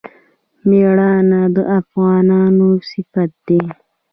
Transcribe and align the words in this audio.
میړانه 0.69 1.41
د 1.55 1.57
افغانانو 1.79 2.67
صفت 2.89 3.31
دی. 3.47 3.61